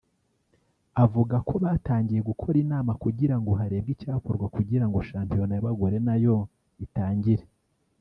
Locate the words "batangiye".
1.63-2.21